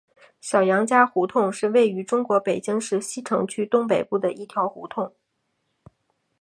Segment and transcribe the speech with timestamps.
[0.39, 5.13] 小杨家胡同是位于中国北京市西城区东北部的一条胡同。